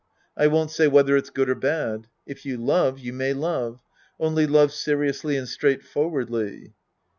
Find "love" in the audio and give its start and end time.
2.57-2.97, 3.33-3.83, 4.47-4.71